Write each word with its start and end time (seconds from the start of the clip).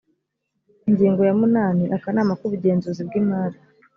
ingingo 0.87 1.21
ya 1.27 1.33
munani 1.39 1.83
akanama 1.95 2.33
k 2.39 2.41
ubugenzuzi 2.47 3.01
bw 3.07 3.13
imari 3.21 3.57